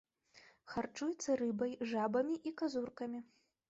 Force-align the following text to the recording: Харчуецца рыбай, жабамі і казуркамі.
Харчуецца 0.75 1.37
рыбай, 1.43 1.71
жабамі 1.95 2.43
і 2.47 2.59
казуркамі. 2.65 3.19